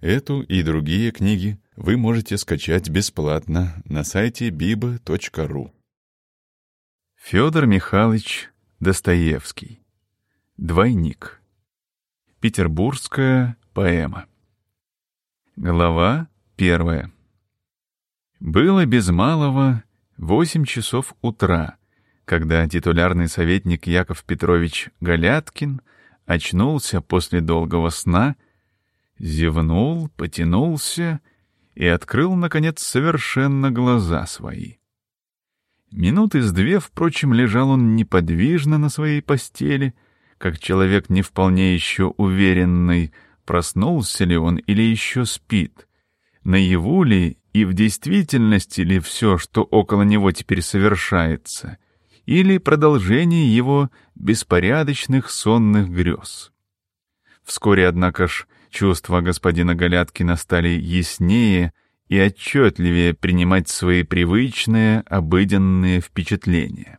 [0.00, 5.72] Эту и другие книги вы можете скачать бесплатно на сайте biba.ru.
[7.16, 8.48] Федор Михайлович
[8.80, 9.82] Достоевский.
[10.56, 11.42] Двойник.
[12.40, 14.24] Петербургская поэма.
[15.56, 17.12] Глава первая.
[18.38, 19.84] Было без малого
[20.16, 21.76] восемь часов утра,
[22.24, 25.82] когда титулярный советник Яков Петрович Галяткин
[26.24, 28.36] очнулся после долгого сна—
[29.20, 31.20] зевнул, потянулся
[31.74, 34.74] и открыл, наконец, совершенно глаза свои.
[35.92, 39.94] Минуты с две, впрочем, лежал он неподвижно на своей постели,
[40.38, 43.12] как человек не вполне еще уверенный,
[43.44, 45.88] проснулся ли он или еще спит,
[46.44, 51.78] наяву ли и в действительности ли все, что около него теперь совершается,
[52.24, 56.52] или продолжение его беспорядочных сонных грез.
[57.42, 61.72] Вскоре, однако ж, Чувства господина Галяткина стали яснее
[62.08, 66.98] и отчетливее принимать свои привычные, обыденные впечатления.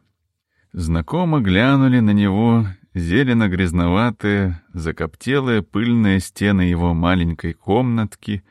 [0.74, 8.44] Знакомо глянули на него зелено-грязноватые, закоптелые пыльные стены его маленькой комнатки,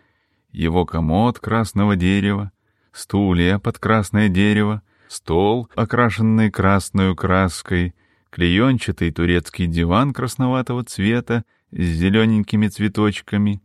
[0.51, 2.53] его комод красного дерева,
[2.93, 7.95] стулья под красное дерево, стол, окрашенный красной краской,
[8.31, 13.63] клеенчатый турецкий диван красноватого цвета с зелененькими цветочками,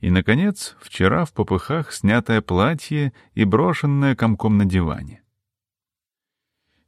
[0.00, 5.22] и, наконец, вчера в попыхах снятое платье и брошенное комком на диване.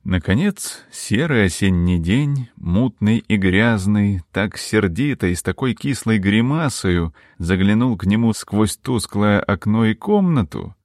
[0.04, 7.96] Наконец, серый осенний день, мутный и грязный, так сердито и с такой кислой гримасою заглянул
[7.96, 10.76] к нему сквозь тусклое окно и комнату,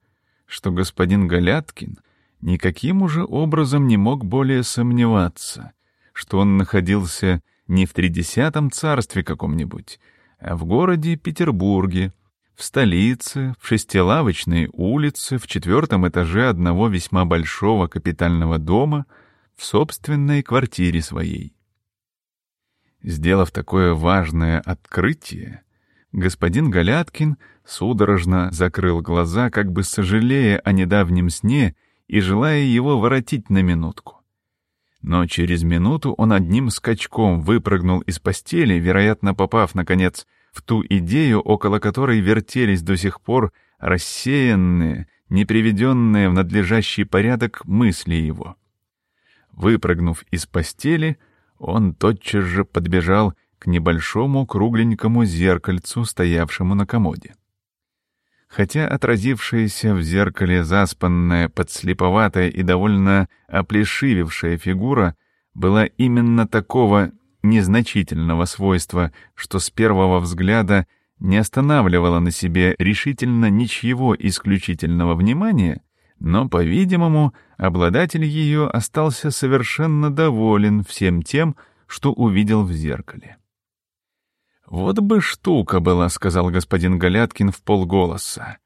[0.46, 1.98] что господин Галяткин
[2.40, 5.72] никаким уже образом не мог более сомневаться,
[6.14, 10.00] что он находился не в тридесятом царстве каком-нибудь,
[10.40, 12.12] а в городе Петербурге,
[12.56, 19.06] в столице, в шестилавочной улице, в четвертом этаже одного весьма большого капитального дома,
[19.56, 21.54] в собственной квартире своей.
[23.02, 25.62] Сделав такое важное открытие,
[26.10, 31.76] господин Галяткин судорожно закрыл глаза, как бы сожалея о недавнем сне
[32.08, 34.19] и желая его воротить на минутку.
[35.02, 41.40] Но через минуту он одним скачком выпрыгнул из постели, вероятно, попав, наконец, в ту идею,
[41.40, 48.56] около которой вертелись до сих пор рассеянные, не приведенные в надлежащий порядок мысли его.
[49.52, 51.18] Выпрыгнув из постели,
[51.58, 57.34] он тотчас же подбежал к небольшому кругленькому зеркальцу, стоявшему на комоде.
[58.50, 65.14] Хотя отразившаяся в зеркале заспанная, подслеповатая и довольно оплешивевшая фигура
[65.54, 67.12] была именно такого
[67.44, 70.88] незначительного свойства, что с первого взгляда
[71.20, 75.82] не останавливала на себе решительно ничьего исключительного внимания,
[76.18, 81.54] но, по-видимому, обладатель ее остался совершенно доволен всем тем,
[81.86, 83.36] что увидел в зеркале.
[84.70, 88.58] «Вот бы штука была»,— сказал господин Галяткин в полголоса.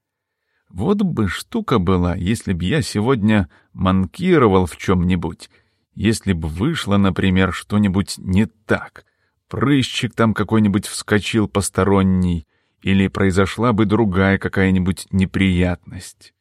[0.68, 5.48] «Вот бы штука была, если б я сегодня манкировал в чем-нибудь,
[5.94, 9.06] если б вышло, например, что-нибудь не так,
[9.48, 12.46] прыщик там какой-нибудь вскочил посторонний,
[12.82, 16.34] или произошла бы другая какая-нибудь неприятность.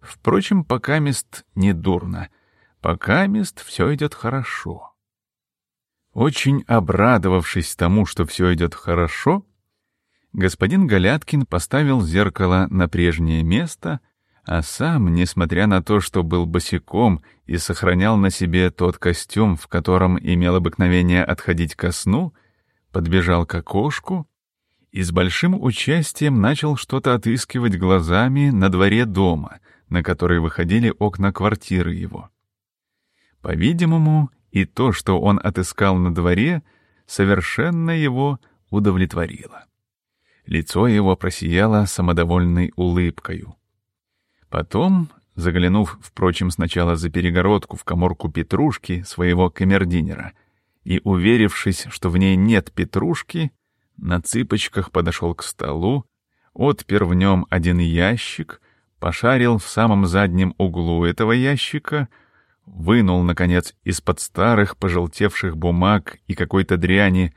[0.00, 2.28] Впрочем, пока мест не дурно,
[2.80, 4.95] пока мест все идет хорошо».
[6.16, 9.44] Очень обрадовавшись тому, что все идет хорошо,
[10.32, 14.00] господин Галяткин поставил зеркало на прежнее место,
[14.42, 19.68] а сам, несмотря на то, что был босиком и сохранял на себе тот костюм, в
[19.68, 22.32] котором имел обыкновение отходить ко сну,
[22.92, 24.26] подбежал к окошку
[24.92, 29.58] и с большим участием начал что-то отыскивать глазами на дворе дома,
[29.90, 32.30] на который выходили окна квартиры его.
[33.42, 36.62] По-видимому, и то, что он отыскал на дворе,
[37.06, 38.40] совершенно его
[38.70, 39.64] удовлетворило.
[40.46, 43.56] Лицо его просияло самодовольной улыбкою.
[44.48, 50.32] Потом, заглянув, впрочем, сначала за перегородку в коморку Петрушки, своего камердинера,
[50.84, 53.50] и уверившись, что в ней нет Петрушки,
[53.96, 56.06] на цыпочках подошел к столу,
[56.52, 58.60] отпер в нем один ящик,
[59.00, 62.08] пошарил в самом заднем углу этого ящика—
[62.66, 67.34] вынул, наконец, из-под старых пожелтевших бумаг и какой-то дряни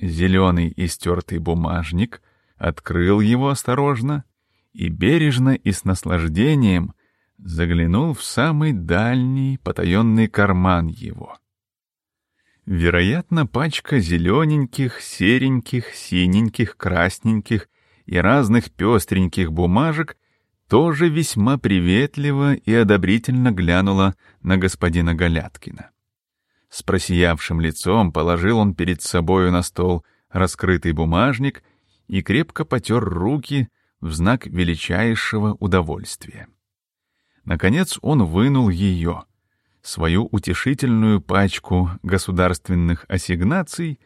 [0.00, 2.20] зеленый истертый бумажник,
[2.56, 4.24] открыл его осторожно
[4.72, 6.94] и бережно и с наслаждением
[7.38, 11.38] заглянул в самый дальний потаенный карман его.
[12.64, 17.68] Вероятно, пачка зелененьких, сереньких, синеньких, красненьких
[18.06, 20.16] и разных пестреньких бумажек,
[20.72, 25.90] тоже весьма приветливо и одобрительно глянула на господина Галяткина.
[26.70, 31.62] С просиявшим лицом положил он перед собою на стол раскрытый бумажник
[32.06, 33.68] и крепко потер руки
[34.00, 36.48] в знак величайшего удовольствия.
[37.44, 39.24] Наконец он вынул ее,
[39.82, 44.00] свою утешительную пачку государственных ассигнаций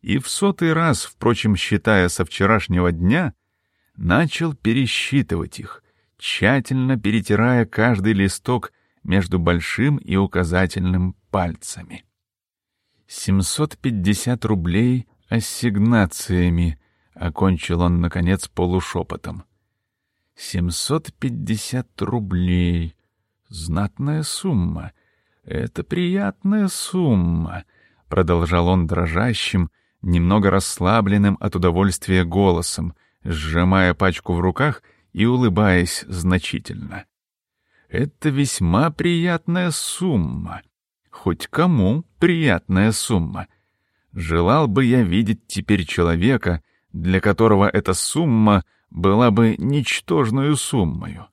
[0.00, 3.34] и в сотый раз, впрочем, считая со вчерашнего дня,
[3.94, 5.84] начал пересчитывать их,
[6.18, 8.72] тщательно перетирая каждый листок
[9.04, 12.04] между большим и указательным пальцами.
[13.06, 16.78] 750 рублей ассигнациями,
[17.14, 19.44] окончил он, наконец, полушепотом.
[20.36, 22.94] 750 рублей.
[23.48, 24.92] Знатная сумма.
[25.44, 27.64] Это приятная сумма,
[28.08, 29.70] продолжал он дрожащим,
[30.02, 32.94] немного расслабленным от удовольствия голосом,
[33.24, 34.82] сжимая пачку в руках
[35.12, 37.06] и улыбаясь значительно.
[37.88, 40.62] Это весьма приятная сумма.
[41.10, 43.48] Хоть кому приятная сумма.
[44.12, 46.62] Желал бы я видеть теперь человека,
[46.92, 51.28] для которого эта сумма была бы ничтожную суммою.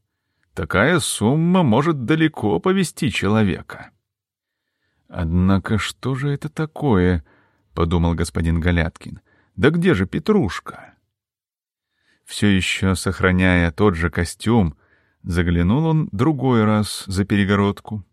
[0.53, 3.91] Такая сумма может далеко повести человека.
[5.09, 7.25] Однако что же это такое,
[7.73, 9.19] подумал господин Галяткин.
[9.55, 10.94] Да где же Петрушка?
[12.25, 14.75] Все еще сохраняя тот же костюм,
[15.23, 18.03] заглянул он другой раз за перегородку.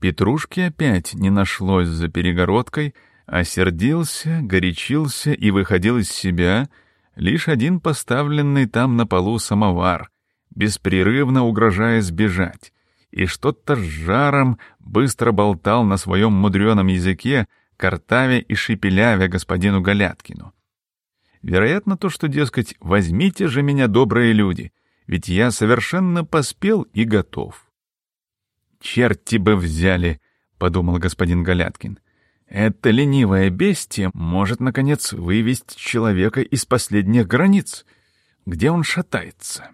[0.00, 2.94] Петрушки опять не нашлось за перегородкой,
[3.26, 6.68] а сердился, горячился и выходил из себя
[7.14, 10.10] лишь один поставленный там на полу самовар,
[10.54, 12.72] беспрерывно угрожая сбежать,
[13.10, 20.52] и что-то с жаром быстро болтал на своем мудреном языке, картавя и шепелявя господину Галяткину.
[21.46, 24.72] Вероятно, то, что, дескать, возьмите же меня, добрые люди,
[25.06, 27.70] ведь я совершенно поспел и готов.
[28.80, 30.20] «Черти бы взяли!»—
[30.58, 32.00] подумал господин Галяткин.
[32.48, 37.86] «Это ленивое бестие может, наконец, вывести человека из последних границ.
[38.44, 39.68] Где он шатается?»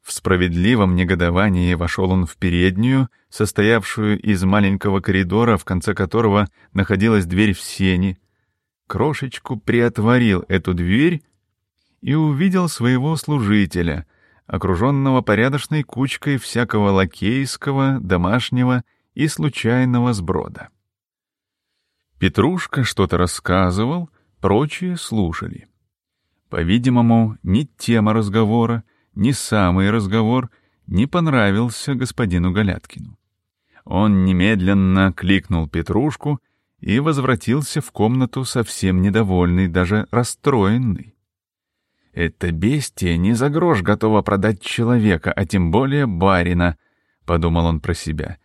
[0.00, 7.26] В справедливом негодовании вошел он в переднюю, состоявшую из маленького коридора, в конце которого находилась
[7.26, 8.18] дверь в сени.
[8.90, 11.22] Крошечку приотворил эту дверь
[12.00, 14.04] и увидел своего служителя—
[14.48, 18.82] окруженного порядочной кучкой всякого лакейского, домашнего
[19.14, 20.70] и случайного сброда.
[22.18, 24.10] Петрушка что-то рассказывал,
[24.40, 25.68] прочие слушали.
[26.48, 28.82] По-видимому, ни тема разговора,
[29.14, 30.50] ни самый разговор
[30.88, 33.16] не понравился господину Галяткину.
[33.84, 36.40] Он немедленно кликнул Петрушку
[36.80, 41.14] и возвратился в комнату совсем недовольный, даже расстроенный.
[42.12, 46.76] «Это бестия не за грош готова продать человека, а тем более барина»,—
[47.24, 48.38] подумал он про себя.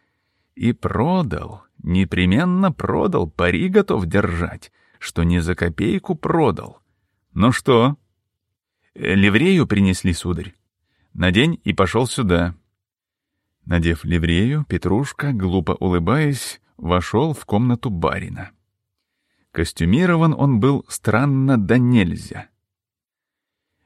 [0.56, 6.80] «И продал, непременно продал, пари готов держать, что не за копейку продал.
[7.34, 7.98] Ну что?»
[8.94, 10.54] «Ливрею принесли, сударь.
[11.14, 12.56] Надень и пошел сюда».
[13.66, 18.52] Надев ливрею, Петрушка, глупо улыбаясь, вошел в комнату барина.
[19.52, 22.50] Костюмирован он был странно да нельзя—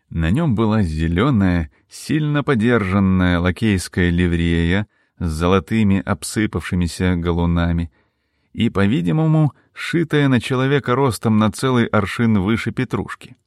[0.10, 4.88] на нем была зеленая, сильно подержанная лакейская ливрея
[5.20, 7.92] с золотыми обсыпавшимися галунами
[8.52, 13.38] и, по-видимому, шитая на человека ростом на целый аршин выше петрушки.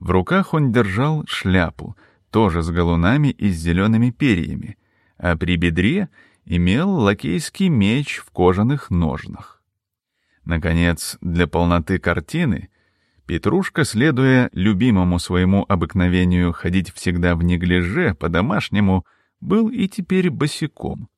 [0.00, 1.96] В руках он держал шляпу,
[2.30, 4.78] тоже с галунами и с зелеными перьями,
[5.18, 6.08] а при бедре
[6.48, 9.62] имел лакейский меч в кожаных ножнах.
[10.44, 12.70] Наконец, для полноты картины—
[13.28, 19.04] Петрушка, следуя любимому своему обыкновению ходить всегда в неглиже, по-домашнему,
[19.42, 21.10] был и теперь босиком.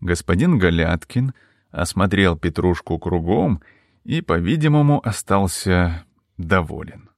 [0.00, 1.32] Господин Галяткин
[1.70, 3.62] осмотрел Петрушку кругом
[4.04, 6.04] и, по-видимому, остался
[6.36, 7.08] доволен.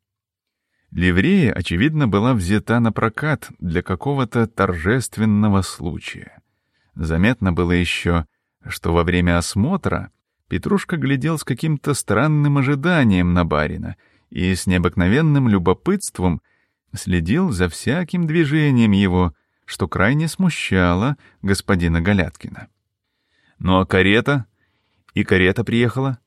[0.93, 6.42] Ливрея, очевидно, была взята на прокат для какого-то торжественного случая.
[6.95, 8.27] Заметно было еще,
[8.67, 10.11] что во время осмотра
[10.49, 13.97] Петрушка глядел с каким-то странным ожиданием на барина
[14.29, 16.43] и с необыкновенным любопытством
[16.95, 19.35] следил за всяким движением его,
[19.65, 22.69] что крайне смущало господина Галяткина.
[23.59, 24.45] «Ну а карета?
[25.15, 26.19] И карета приехала?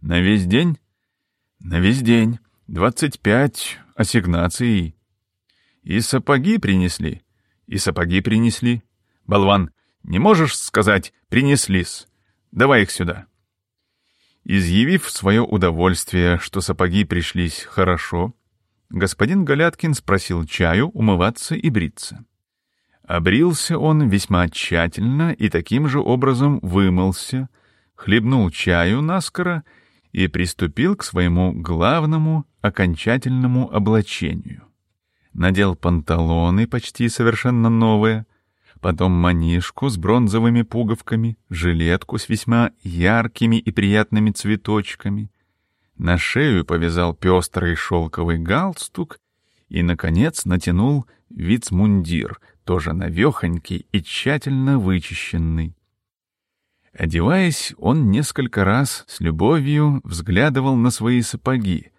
[0.00, 0.78] На весь день?»
[1.58, 2.38] «На весь день.
[2.68, 4.94] Двадцать пять ассигнаций.
[5.82, 7.22] И сапоги принесли.
[7.66, 8.82] И сапоги принесли.
[9.26, 9.70] Болван,
[10.06, 12.06] не можешь сказать «принесли-с»?
[12.52, 13.26] Давай их сюда».
[14.44, 18.32] Изъявив свое удовольствие, что сапоги пришлись хорошо,
[18.88, 22.24] господин Галяткин спросил чаю, умываться и бриться.
[23.02, 27.48] Обрился он весьма тщательно и таким же образом вымылся,
[27.96, 29.64] хлебнул чаю наскоро
[30.12, 34.62] и приступил к своему главному окончательному облачению.
[35.32, 38.26] Надел панталоны почти совершенно новые,
[38.80, 45.30] потом манишку с бронзовыми пуговками, жилетку с весьма яркими и приятными цветочками,
[45.96, 49.18] на шею повязал пестрый шелковый галстук
[49.68, 55.74] и, наконец, натянул вицмундир— тоже навехонький и тщательно вычищенный.
[56.92, 61.92] Одеваясь, он несколько раз с любовью взглядывал на свои сапоги,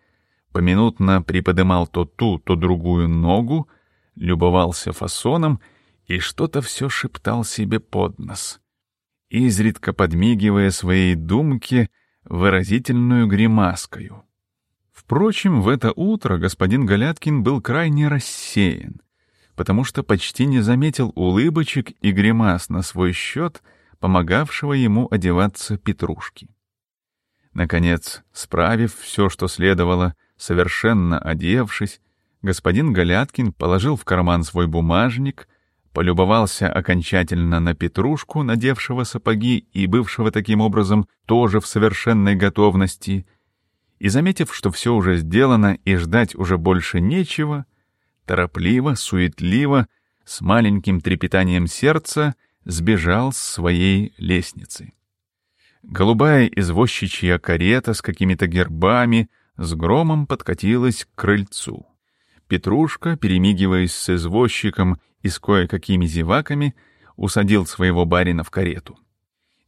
[0.51, 3.69] поминутно приподымал то ту, то другую ногу,
[4.15, 5.61] любовался фасоном
[6.07, 8.59] и что-то все шептал себе под нос,
[9.29, 11.89] изредка подмигивая своей думке
[12.23, 14.23] выразительную гримаскою.
[14.91, 19.01] Впрочем, в это утро господин Галяткин был крайне рассеян,
[19.55, 23.61] потому что почти не заметил улыбочек и гримас на свой счет,
[23.99, 26.49] помогавшего ему одеваться Петрушки.
[27.53, 32.01] Наконец, справив все, что следовало, совершенно одевшись,
[32.41, 35.47] господин Галяткин положил в карман свой бумажник,
[35.97, 43.25] полюбовался окончательно на Петрушку, надевшего сапоги и бывшего таким образом тоже в совершенной готовности,
[43.97, 47.65] и, заметив, что все уже сделано и ждать уже больше нечего,—
[48.27, 49.87] торопливо, суетливо,
[50.23, 54.93] с маленьким трепетанием сердца сбежал с своей лестницы.
[55.81, 61.87] Голубая извозчичья карета с какими-то гербами с громом подкатилась к крыльцу.
[62.47, 66.73] Петрушка, перемигиваясь с извозчиком и с кое-какими зеваками,
[67.15, 68.97] усадил своего барина в карету.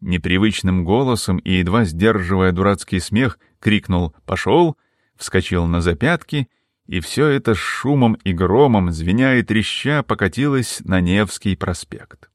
[0.02, 4.78] Непривычным голосом и едва сдерживая дурацкий смех, крикнул «Пошел!»,
[5.18, 6.48] вскочил на запятки
[6.88, 12.32] и все это с шумом и громом, звеня и треща, покатилось на Невский проспект.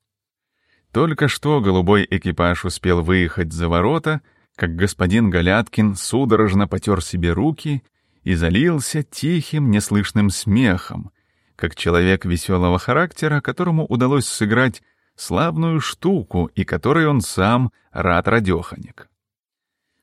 [0.93, 4.21] Только что голубой экипаж успел выехать за ворота,
[4.55, 7.83] как господин Галяткин судорожно потер себе руки
[8.23, 11.11] и залился тихим, неслышным смехом,
[11.57, 14.83] как человек веселого характера, которому удалось сыграть
[15.17, 19.09] славную штуку и которой он сам рад радеханик.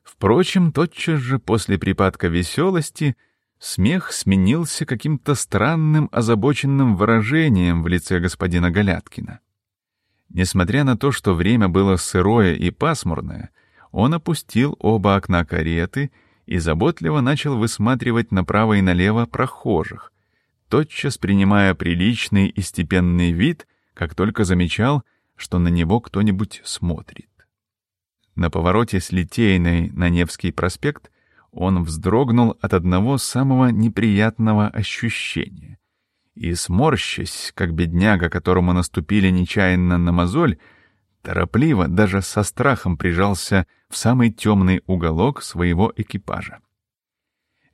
[0.02, 3.16] Впрочем, тотчас же после припадка веселости—
[3.62, 9.38] Смех сменился каким-то странным озабоченным выражением в лице господина Галяткина.
[10.30, 13.50] Несмотря на то, что время было сырое и пасмурное,
[13.92, 16.10] он опустил оба окна кареты
[16.44, 20.11] и заботливо начал высматривать направо и налево прохожих,
[20.72, 25.02] тотчас принимая приличный и степенный вид, как только замечал,
[25.36, 27.28] что на него кто-нибудь смотрит.
[28.36, 31.10] На повороте с Литейной на Невский проспект
[31.50, 35.78] он вздрогнул от одного самого неприятного ощущения.
[36.34, 40.56] И, сморщась, как бедняга, которому наступили нечаянно на мозоль,
[41.20, 46.60] торопливо, даже со страхом прижался в самый темный уголок своего экипажа.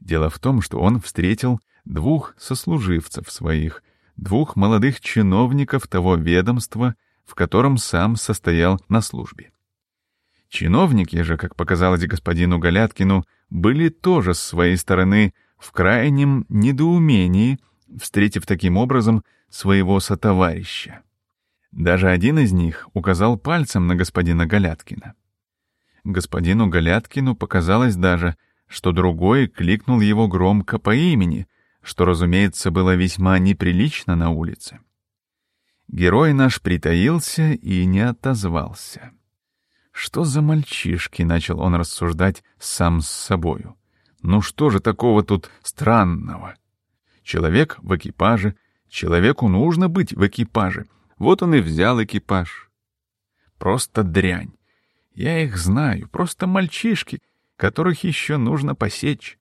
[0.01, 3.83] Дело в том, что он встретил двух сослуживцев своих,
[4.17, 9.51] двух молодых чиновников того ведомства, в котором сам состоял на службе.
[10.49, 17.59] Чиновники же, как показалось господину Галяткину, были тоже с своей стороны в крайнем недоумении,
[18.01, 21.01] встретив таким образом своего сотоварища.
[21.73, 25.15] Даже один из них указал пальцем на господина Галяткина.
[26.05, 31.47] Господину Галяткину показалось даже, что другой кликнул его громко по имени,
[31.83, 34.81] что, разумеется, было весьма неприлично на улице.
[35.89, 39.13] Герой наш притаился и не отозвался.
[39.91, 43.77] Что за мальчишки, начал он рассуждать сам с собою.
[44.23, 46.57] Ну что же такого тут странного?
[47.23, 48.57] Человек в экипаже,
[48.89, 50.87] человеку нужно быть в экипаже.
[51.19, 52.71] Вот он и взял экипаж.
[53.59, 54.53] Просто дрянь.
[55.15, 57.21] Я их знаю, просто мальчишки,
[57.57, 59.39] которых еще нужно посечь.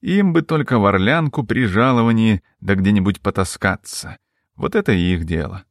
[0.00, 4.16] Им бы только в орлянку при жаловании да где-нибудь потаскаться.
[4.54, 5.64] Вот это их дело.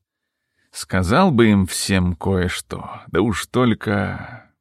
[0.72, 4.52] Сказал бы им всем кое-что, да уж только...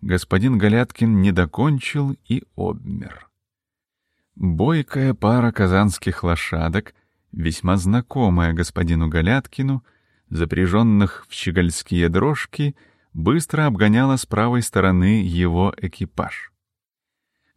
[0.00, 3.28] Господин Галяткин не докончил и обмер.
[4.34, 6.94] Бойкая пара казанских лошадок,
[7.30, 9.84] весьма знакомая господину Галяткину,
[10.28, 12.74] запряженных в щегольские дрожки,
[13.12, 16.51] быстро обгоняла с правой стороны его экипаж.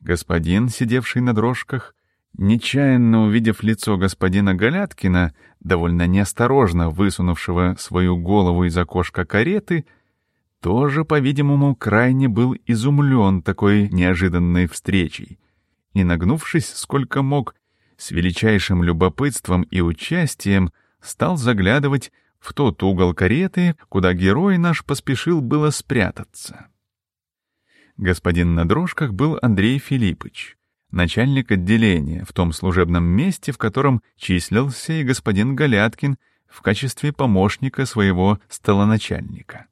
[0.06, 1.96] Господин, сидевший на дрожках,
[2.38, 9.86] Нечаянно увидев лицо господина Галяткина, довольно неосторожно высунувшего свою голову из окошка кареты,
[10.62, 15.40] тоже, по-видимому, крайне был изумлен такой неожиданной встречей
[15.94, 17.56] и, нагнувшись сколько мог,
[17.98, 20.72] с величайшим любопытством и участием
[21.02, 26.68] стал заглядывать в тот угол кареты, куда герой наш поспешил было спрятаться.
[27.98, 30.58] Господин на дрожках был Андрей Филиппович,
[30.92, 37.86] начальник отделения в том служебном месте, в котором числился и господин Галяткин в качестве помощника
[37.86, 39.68] своего столоначальника.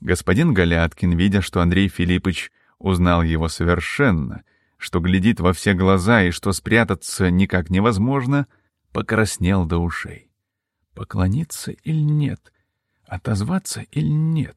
[0.00, 4.42] Господин Галяткин, видя, что Андрей Филиппович узнал его совершенно,
[4.78, 8.46] что глядит во все глаза и что спрятаться никак невозможно,
[8.92, 10.30] покраснел до ушей.
[10.94, 12.50] Поклониться или нет?
[13.06, 14.56] Отозваться или нет?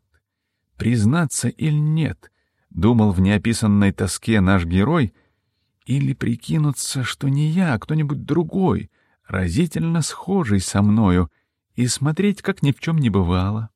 [0.78, 2.32] Признаться или нет?
[2.74, 5.14] Думал в неописанной тоске наш герой,
[5.86, 8.90] или прикинуться, что не я, а кто-нибудь другой,
[9.28, 11.32] разительно схожий со мною,
[11.76, 13.70] и смотреть, как ни в чем не бывало.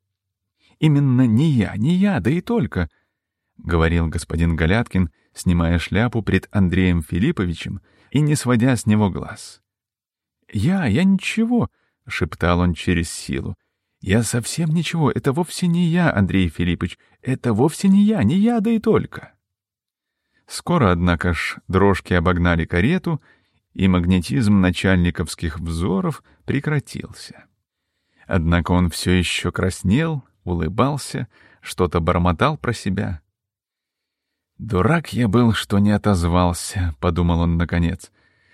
[0.80, 2.89] Именно не я, не я, да и только,—
[3.58, 9.62] говорил господин Галяткин, снимая шляпу пред Андреем Филипповичем и не сводя с него глаз.
[10.51, 11.70] «Я, я ничего»,—
[12.08, 13.56] шептал он через силу.
[14.00, 18.60] «Я совсем ничего, это вовсе не я, Андрей Филиппович, это вовсе не я, не я,
[18.60, 19.34] да и только».
[20.48, 23.22] Скоро, однако ж, дрожки обогнали карету,
[23.74, 27.46] и магнетизм начальниковских взоров прекратился.
[28.25, 31.27] Однако он все еще краснел, улыбался,
[31.62, 33.22] что-то бормотал про себя.
[34.58, 38.12] «Дурак я был, что не отозвался»,— подумал он наконец.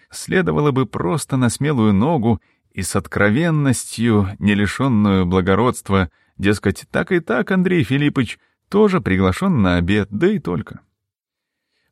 [0.09, 2.41] «Следовало бы просто на смелую ногу
[2.73, 8.39] и с откровенностью, не лишенную благородства, дескать, так и так, Андрей Филиппович,
[8.69, 10.81] тоже приглашен на обед, да и только».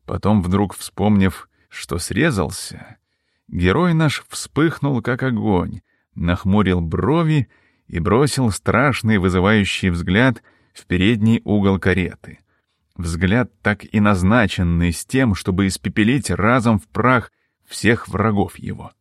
[0.04, 2.98] Потом, вдруг вспомнив, что срезался,
[3.48, 5.80] герой наш вспыхнул, как огонь,
[6.14, 7.48] нахмурил брови
[7.86, 10.42] и бросил страшный вызывающий взгляд
[10.74, 12.40] в передний угол кареты.
[12.96, 17.32] Взгляд так и назначенный с тем, чтобы испепелить разом в прах
[17.66, 18.92] всех врагов его.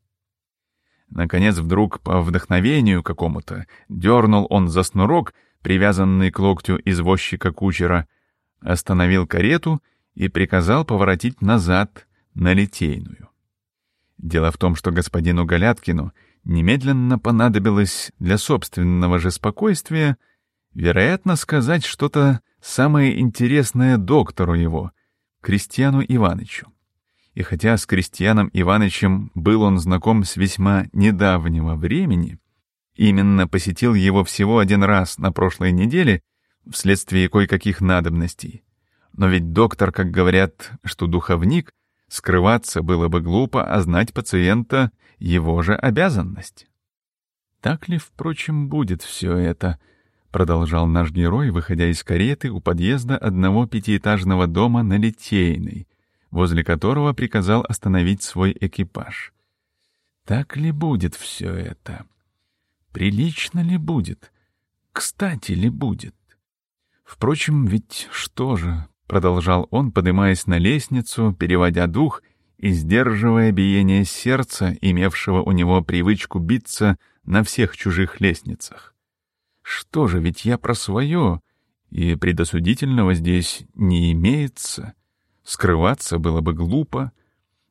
[1.12, 8.08] Наконец, вдруг, по вдохновению какому-то, дернул он за снурок, привязанный к локтю извозчика кучера,
[8.62, 9.82] остановил карету
[10.16, 13.30] и приказал поворотить назад на Литейную.
[14.18, 16.14] Дело в том, что господину Галяткину
[16.46, 20.16] немедленно понадобилось для собственного же спокойствия,
[20.74, 24.92] вероятно, сказать что-то самое интересное доктору его,
[25.42, 26.72] Кристиану Иванычу.
[27.34, 32.40] И хотя с Кристианом Иванычем был он знаком с весьма недавнего времени,
[32.96, 36.22] именно посетил его всего один раз на прошлой неделе
[36.70, 38.64] вследствие кое-каких надобностей,
[39.14, 41.72] но ведь доктор, как говорят, что духовник,
[42.08, 46.68] скрываться было бы глупо, а знать пациента— его же обязанность.
[47.62, 49.80] Так ли, впрочем, будет все это?
[50.32, 55.88] Продолжал наш герой, выходя из кареты у подъезда одного пятиэтажного дома на Литейной,
[56.32, 59.34] возле которого приказал остановить свой экипаж.
[60.26, 62.06] Так ли будет все это?
[62.92, 64.32] Прилично ли будет?
[64.92, 66.16] Кстати ли будет?
[67.04, 72.24] Впрочем, ведь что же, продолжал он, поднимаясь на лестницу, переводя дух
[72.58, 78.96] и сдерживая биение сердца, имевшего у него привычку биться на всех чужих лестницах.
[79.62, 81.42] Что же, ведь я про свое,
[81.90, 84.94] и предосудительного здесь не имеется.
[85.44, 87.12] Скрываться было бы глупо.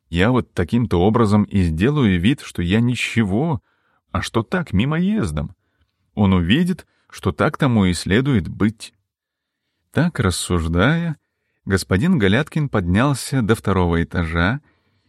[0.09, 3.63] Я вот таким-то образом и сделаю вид, что я ничего,
[4.11, 5.55] а что так, мимоездом.
[6.15, 8.93] Он увидит, что так тому и следует быть.
[9.93, 11.17] Так рассуждая,
[11.65, 14.61] господин Галяткин поднялся до второго этажа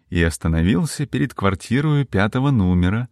[0.10, 3.10] и остановился перед квартирой пятого номера,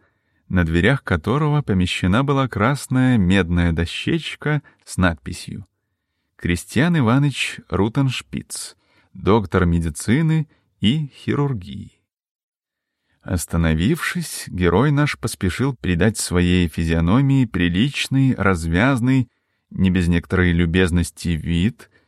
[0.48, 5.66] на дверях которого помещена была красная медная дощечка с надписью
[6.36, 8.76] «Кристиан Иванович Рутеншпиц,
[9.14, 10.48] доктор медицины
[10.80, 12.02] и хирургии».
[13.22, 19.30] Остановившись, герой наш поспешил придать своей физиономии приличный, развязный,
[19.70, 21.90] не без некоторой любезности вид—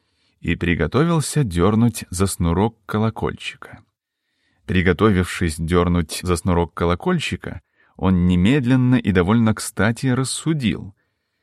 [0.42, 3.84] и приготовился дернуть за снурок колокольчика.
[4.66, 7.62] Приготовившись дернуть за снурок колокольчика,
[7.96, 10.96] он немедленно и довольно кстати рассудил,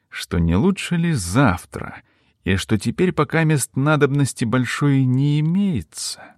[0.09, 2.03] что не лучше ли завтра,
[2.44, 6.37] и что теперь пока мест надобности большой не имеется.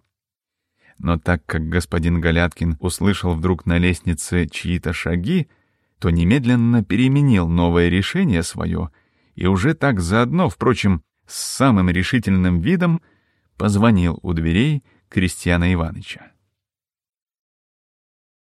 [0.99, 5.49] Но так как господин Галяткин услышал вдруг на лестнице чьи-то шаги,
[5.99, 8.91] то немедленно переменил новое решение свое
[9.35, 13.01] и уже так заодно, впрочем, с самым решительным видом
[13.57, 16.33] позвонил у дверей Кристиана Ивановича.